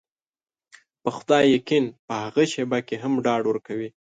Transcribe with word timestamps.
په 1.01 1.09
خدای 1.17 1.43
يقين 1.57 1.85
په 2.07 2.13
هغه 2.23 2.43
شېبه 2.51 2.79
کې 2.87 2.95
هم 3.03 3.13
ډاډ 3.25 3.43
ورکوي. 3.47 3.89